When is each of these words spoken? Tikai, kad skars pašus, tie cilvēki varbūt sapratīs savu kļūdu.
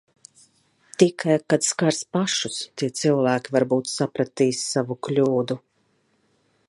Tikai, 1.01 1.35
kad 1.53 1.67
skars 1.71 1.99
pašus, 2.17 2.57
tie 2.79 2.89
cilvēki 3.01 3.53
varbūt 3.57 3.93
sapratīs 3.97 4.65
savu 4.73 4.99
kļūdu. 5.09 5.63